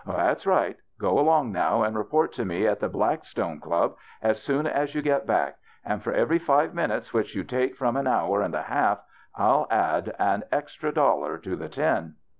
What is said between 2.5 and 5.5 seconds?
32 THE BACHELOR'S CHRISTMAS at the Blackstoue Club as soon as you get